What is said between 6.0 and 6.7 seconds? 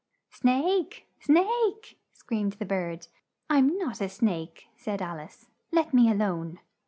a lone!"